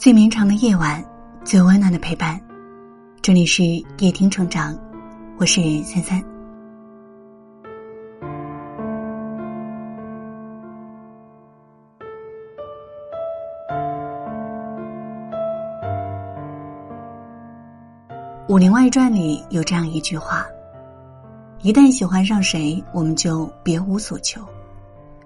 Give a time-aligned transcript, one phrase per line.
[0.00, 1.04] 最绵长的夜晚，
[1.44, 2.40] 最温暖的陪伴。
[3.20, 3.62] 这里是
[3.98, 4.74] 夜听成长，
[5.36, 6.18] 我是三三。
[18.48, 20.46] 《武林外传》里有这样一句话
[21.60, 24.40] ：“一旦喜欢上谁，我们就别无所求，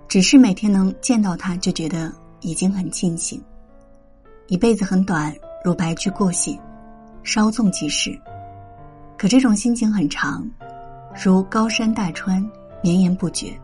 [0.09, 3.41] 只是每天能见到他，就觉得已经很庆幸。
[4.47, 5.35] 一辈子很短，
[5.65, 6.61] 如白驹过隙，
[7.23, 8.11] 稍纵即逝；
[9.17, 10.47] 可这种心情很长，
[11.15, 12.47] 如高山大川，
[12.83, 13.59] 绵延不绝。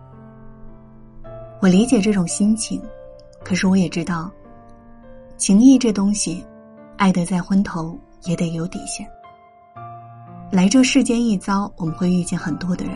[1.60, 2.80] 我理解这种心情，
[3.44, 4.30] 可是我也知道，
[5.36, 6.42] 情谊这东西，
[6.96, 9.06] 爱得再昏头，也得有底线。”
[10.50, 12.94] 来这世间一遭，我们会遇见很多的人，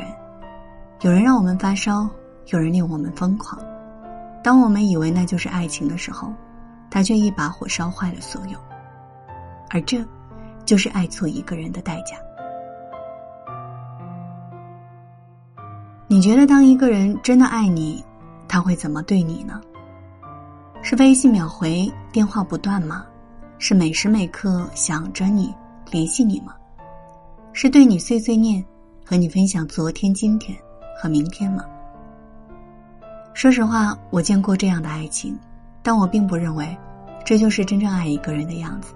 [1.03, 2.09] 有人让我们发烧，
[2.47, 3.61] 有人令我们疯狂。
[4.43, 6.33] 当我们以为那就是爱情的时候，
[6.91, 8.59] 他却一把火烧坏了所有。
[9.71, 10.05] 而这，
[10.65, 12.17] 就是爱错一个人的代价。
[16.07, 18.05] 你觉得，当一个人真的爱你，
[18.47, 19.61] 他会怎么对你呢？
[20.83, 23.07] 是微信秒回、电话不断吗？
[23.59, 25.53] 是每时每刻想着你、
[25.91, 26.55] 联系你吗？
[27.53, 28.65] 是对你碎碎念，
[29.05, 30.57] 和你分享昨天、今天
[31.01, 31.65] 和明天吗？
[33.33, 35.37] 说实话，我见过这样的爱情，
[35.85, 36.77] 但我并不认为
[37.25, 38.93] 这就是真正爱一个人的样子。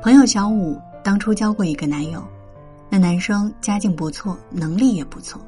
[0.00, 2.20] 朋友小五当初交过一个男友，
[2.88, 5.40] 那男生家境不错，能力也不错，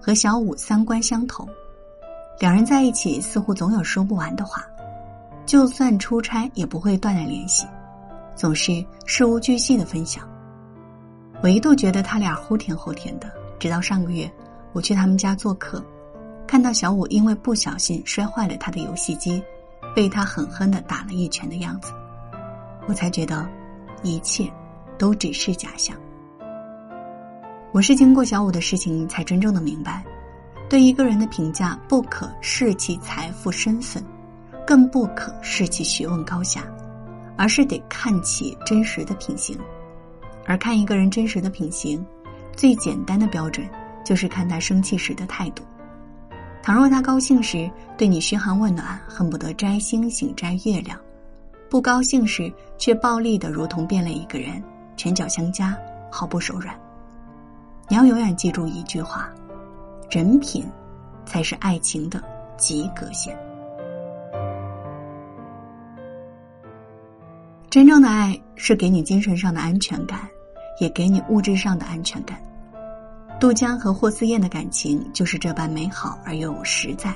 [0.00, 1.48] 和小五三观相投，
[2.38, 4.64] 两人在一起似乎总有说不完的话，
[5.46, 7.64] 就算出差也不会断了联系，
[8.34, 10.28] 总是事无巨细的分享。
[11.42, 14.30] 我一度觉得他俩齁甜齁甜的，直到上个月
[14.72, 15.84] 我去他们家做客，
[16.46, 19.42] 看到小五因为不小心摔坏了他的游戏机，
[19.94, 21.92] 被他狠狠的打了一拳的样子，
[22.86, 23.48] 我才觉得
[24.02, 24.50] 一切
[24.98, 25.96] 都只是假象。
[27.72, 30.04] 我是经过小五的事情才真正的明白，
[30.68, 34.04] 对一个人的评价不可视其财富身份，
[34.66, 36.62] 更不可视其学问高下，
[37.36, 39.58] 而是得看其真实的品行。
[40.46, 42.04] 而看一个人真实的品行，
[42.54, 43.66] 最简单的标准
[44.04, 45.64] 就是看他生气时的态度。
[46.64, 50.96] 倘若他高兴时对你嘘寒问暖，恨不得摘星星摘月亮；
[51.68, 54.64] 不高兴时却暴力的如同变了一个人，
[54.96, 55.76] 拳脚相加，
[56.10, 56.74] 毫不手软。
[57.86, 59.28] 你要永远记住一句话：
[60.10, 60.64] 人品
[61.26, 62.24] 才是爱情的
[62.56, 63.38] 及格线。
[67.68, 70.26] 真正的爱是给你精神上的安全感。
[70.80, 72.36] 也给你物质上的安全感。
[73.40, 77.14] 杜江和霍思燕的感情就是这般美好而又实在。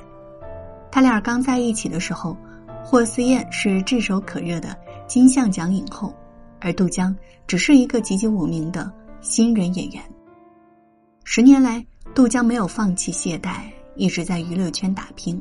[0.91, 2.37] 他俩刚在一起的时候，
[2.84, 4.77] 霍思燕是炙手可热的
[5.07, 6.15] 金像奖影后，
[6.61, 10.03] 而杜江只是一个籍籍无名的新人演员。
[11.25, 11.84] 十年来，
[12.15, 13.61] 杜江没有放弃懈怠，
[13.97, 15.41] 一直在娱乐圈打拼。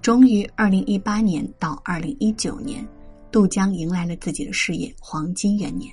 [0.00, 2.86] 终于，二零一八年到二零一九年，
[3.30, 5.92] 杜江迎来了自己的事业黄金元年。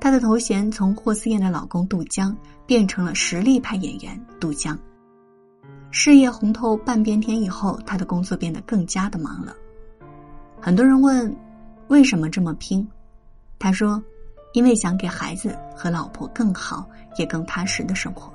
[0.00, 2.34] 她的头衔从霍思燕的老公杜江
[2.66, 4.76] 变成了实力派演员杜江。
[5.90, 9.54] 事业红透半边天以后，她的工作变得更加的忙了。
[10.60, 11.36] 很多人问，
[11.88, 12.88] 为什么这么拼？
[13.58, 14.02] 他说，
[14.54, 18.32] 因为想给孩子和老婆更好也更踏实的生活，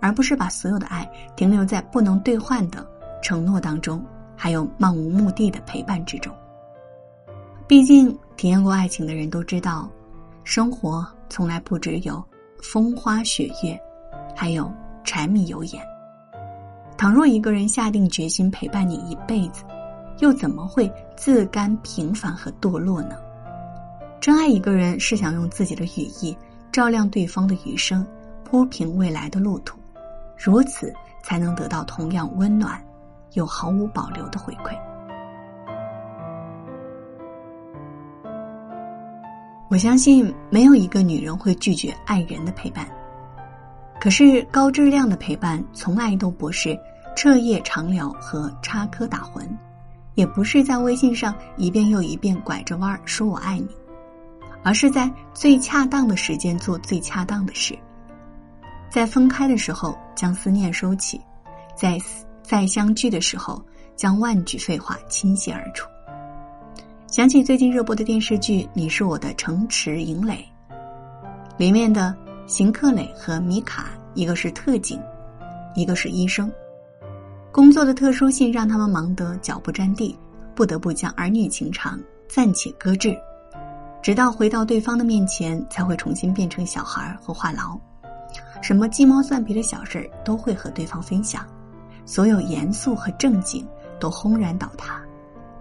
[0.00, 2.86] 而不是把所有的爱停留在不能兑换的
[3.22, 4.04] 承诺当中，
[4.36, 6.32] 还有漫无目的的陪伴之中。
[7.66, 9.90] 毕竟，体验过爱情的人都知道。
[10.44, 12.22] 生活从来不只有
[12.60, 13.78] 风花雪月，
[14.34, 14.70] 还有
[15.04, 15.82] 柴米油盐。
[16.96, 19.64] 倘若一个人下定决心陪伴你一辈子，
[20.18, 23.16] 又怎么会自甘平凡和堕落呢？
[24.20, 26.36] 真爱一个人是想用自己的羽翼
[26.70, 28.06] 照亮对方的余生，
[28.44, 29.78] 铺平未来的路途，
[30.36, 30.92] 如此
[31.22, 32.80] 才能得到同样温暖
[33.32, 34.76] 又毫无保留的回馈。
[39.72, 42.86] 我相信没有一个女人会拒绝爱人的陪伴，
[43.98, 46.78] 可是高质量的陪伴从来都不是
[47.16, 49.48] 彻夜长聊和插科打诨，
[50.14, 53.68] 也不是在微信上一遍又一遍拐着弯儿说我爱你，
[54.62, 57.74] 而是在最恰当的时间做最恰当的事，
[58.90, 61.18] 在分开的时候将思念收起，
[61.74, 61.96] 在
[62.42, 63.64] 再相聚的时候
[63.96, 65.88] 将万句废话倾泻而出。
[67.12, 70.42] 想起最近热播的电视剧《你是我的城池营垒》，
[71.58, 72.16] 里面的
[72.46, 74.98] 邢克磊和米卡，一个是特警，
[75.74, 76.50] 一个是医生。
[77.52, 80.18] 工作的特殊性让他们忙得脚不沾地，
[80.54, 82.00] 不得不将儿女情长
[82.30, 83.14] 暂且搁置，
[84.00, 87.78] 直到回到对方的面前，才会重新变成小孩和话痨。
[88.62, 91.46] 什么鸡毛蒜皮的小事都会和对方分享，
[92.06, 93.68] 所有严肃和正经
[94.00, 94.98] 都轰然倒塌，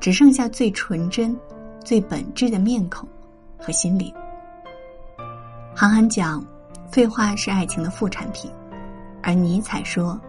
[0.01, 1.37] 只剩下最纯真、
[1.85, 3.07] 最本质的面孔
[3.55, 4.11] 和心灵。
[5.75, 6.43] 韩寒讲，
[6.91, 8.51] 废话是爱情的副产品，
[9.21, 10.19] 而尼采说，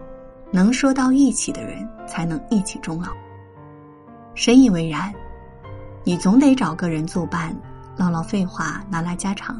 [0.51, 3.09] 能说到一起的人才能一起终老。
[4.35, 5.11] 深以为然，
[6.03, 7.55] 你总得找个人作伴，
[7.97, 9.59] 唠唠废话，拿拉家常，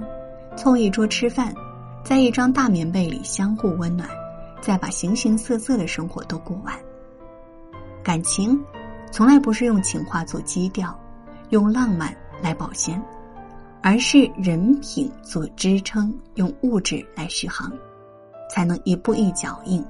[0.56, 1.56] 凑一桌吃饭，
[2.04, 4.07] 在一张大棉被里相互温暖，
[4.62, 6.74] 再把形形色色的生活都过完。
[8.04, 8.59] 感情，
[9.13, 11.00] 从来不是用情话做基调，
[11.51, 12.12] 用浪漫
[12.42, 13.00] 来保鲜，
[13.80, 17.71] 而是人品做支撑，用物质来续航，
[18.50, 19.86] 才能一步一脚印，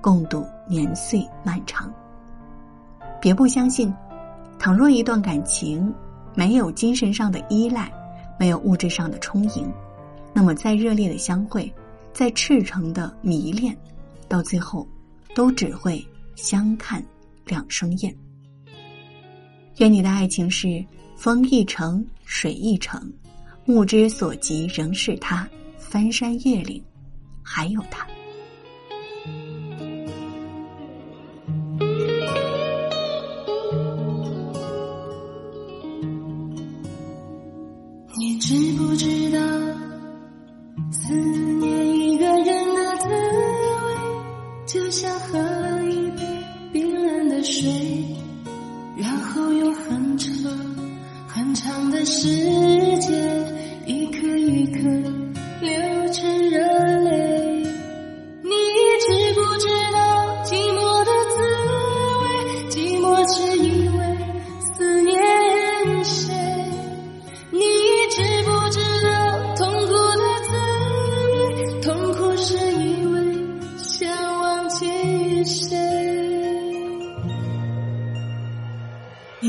[0.00, 1.92] 共度年岁漫长。
[3.20, 3.92] 别不相信。
[4.60, 5.92] 倘若一段感情
[6.36, 7.92] 没有精神上的依赖，
[8.38, 9.68] 没有物质上的充盈，
[10.32, 11.72] 那么再热烈的相会，
[12.12, 13.76] 再赤诚的迷恋，
[14.28, 14.86] 到最后，
[15.34, 16.00] 都只会
[16.36, 17.02] 相看
[17.44, 18.16] 两生厌。
[19.78, 20.84] 愿你的爱情是
[21.16, 23.12] 风一程，水一程，
[23.64, 25.48] 目之所及仍是他，
[25.78, 26.82] 翻山越岭，
[27.42, 28.06] 还有他。
[38.40, 39.38] 知不知道，
[40.90, 46.22] 思念一个人的滋味，就像喝了一杯
[46.72, 47.70] 冰冷的水，
[48.96, 49.47] 然后
[50.18, 50.50] 车
[51.26, 52.28] 很长的时
[53.00, 53.54] 间，
[53.86, 55.17] 一颗一颗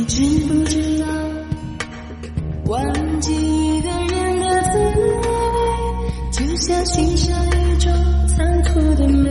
[0.10, 1.06] 知不知道，
[2.66, 5.06] 忘记一个人的滋味，
[6.32, 7.94] 就像欣赏一种
[8.28, 9.30] 残酷的美，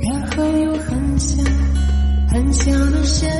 [0.00, 1.44] 然后又很想
[2.28, 3.30] 很想的深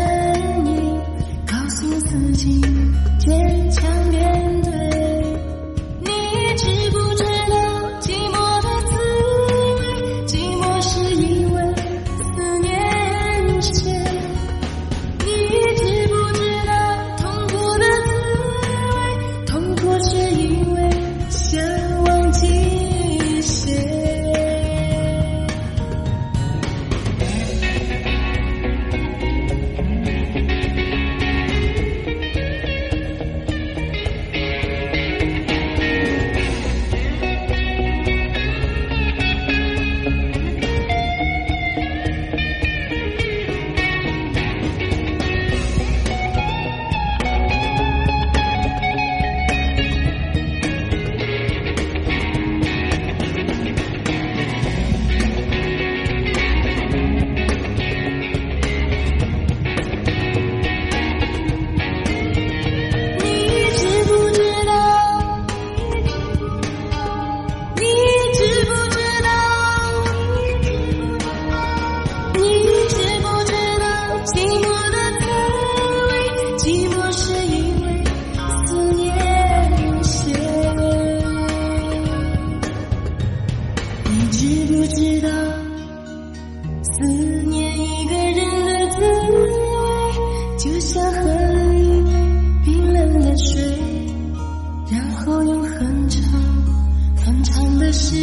[98.09, 98.15] 时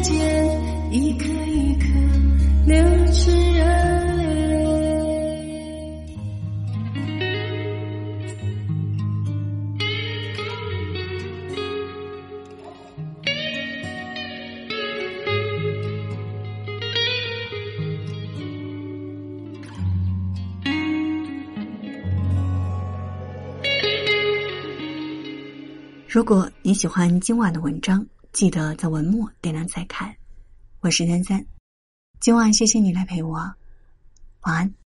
[0.00, 1.86] 间，一颗一颗
[2.66, 2.76] 流
[3.12, 3.62] 出热
[26.08, 28.04] 如果你喜欢今晚的文章。
[28.32, 30.16] 记得在文末点亮再看。
[30.80, 31.46] 我是三三，
[32.18, 33.32] 今晚谢谢你来陪我，
[34.40, 34.81] 晚安。